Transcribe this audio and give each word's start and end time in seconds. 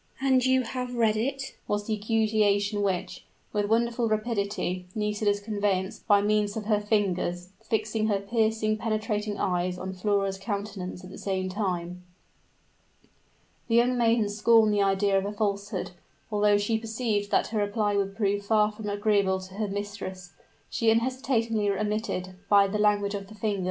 "And 0.19 0.43
you 0.43 0.63
have 0.63 0.95
read 0.95 1.15
it!" 1.15 1.55
was 1.67 1.85
the 1.85 1.95
accusation 1.95 2.81
which, 2.81 3.23
with 3.53 3.67
wonderful 3.67 4.07
rapidity, 4.09 4.87
Nisida 4.95 5.39
conveyed 5.39 5.93
by 6.07 6.23
means 6.23 6.57
of 6.57 6.65
her 6.65 6.79
fingers 6.79 7.49
fixing 7.61 8.07
her 8.07 8.17
piercing, 8.17 8.77
penetrating 8.77 9.37
eyes 9.37 9.77
on 9.77 9.93
Flora's 9.93 10.39
countenance 10.39 11.03
at 11.03 11.11
the 11.11 11.19
same 11.19 11.49
time. 11.49 12.01
The 13.67 13.75
young 13.75 13.95
maiden 13.95 14.27
scorned 14.29 14.73
the 14.73 14.81
idea 14.81 15.19
of 15.19 15.25
a 15.27 15.31
falsehood; 15.31 15.91
although 16.31 16.57
she 16.57 16.79
perceived 16.79 17.29
that 17.29 17.49
her 17.49 17.59
reply 17.59 17.95
would 17.95 18.15
prove 18.15 18.43
far 18.43 18.71
from 18.71 18.89
agreeable 18.89 19.39
to 19.41 19.53
her 19.53 19.67
mistress, 19.67 20.31
she 20.67 20.89
unhesitatingly 20.89 21.67
admitted, 21.67 22.33
by 22.49 22.67
the 22.67 22.79
language 22.79 23.13
of 23.13 23.27
the 23.27 23.35
hands. 23.35 23.59